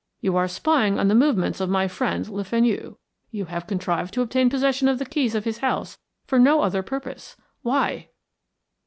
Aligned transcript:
"You 0.19 0.35
are 0.35 0.47
spying 0.47 0.97
on 0.97 1.09
the 1.09 1.13
movements 1.13 1.61
of 1.61 1.69
my 1.69 1.87
friend, 1.87 2.27
Le 2.27 2.43
Fenu. 2.43 2.95
You 3.29 3.45
have 3.45 3.67
contrived 3.67 4.15
to 4.15 4.23
obtain 4.23 4.49
possession 4.49 4.87
of 4.87 4.97
the 4.97 5.05
keys 5.05 5.35
of 5.35 5.43
his 5.45 5.59
house 5.59 5.99
for 6.25 6.39
no 6.39 6.61
other 6.63 6.81
purpose. 6.81 7.37
Why?" 7.61 8.09